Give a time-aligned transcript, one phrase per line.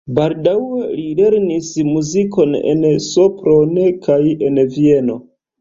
[0.17, 5.23] Baldaŭe li lernis muzikon en Sopron kaj en Vieno.